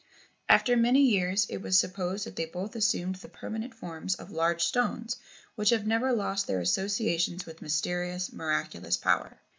After 0.49 0.75
many 0.75 1.03
years 1.03 1.45
it 1.47 1.61
was 1.61 1.77
supposed 1.77 2.25
that 2.25 2.35
they 2.35 2.47
both 2.47 2.75
assumed 2.75 3.17
the 3.17 3.29
permanent 3.29 3.75
forms 3.75 4.15
of 4.15 4.31
large 4.31 4.63
stones 4.63 5.17
which 5.53 5.69
have 5.69 5.85
never 5.85 6.11
lost 6.11 6.47
their 6.47 6.59
associations 6.59 7.45
with 7.45 7.61
mysterious, 7.61 8.33
miraculous 8.33 8.97
power. 8.97 9.37